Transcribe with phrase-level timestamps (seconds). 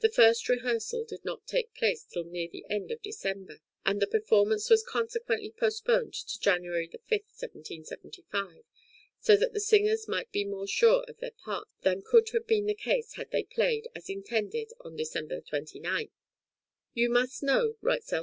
[0.00, 4.06] The first rehearsal did not take place till near the end of December, and the
[4.06, 8.64] performance was consequently postponed to January 5, 1775,
[9.20, 12.66] so that the singers might be more sure of their parts than could have been
[12.66, 16.10] the case had they played, as intended, on December 29.
[16.92, 18.22] "You must know," writes L.